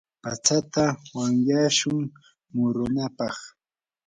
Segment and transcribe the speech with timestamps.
[0.23, 1.99] patsata wanyashun
[2.53, 3.35] murunapaq.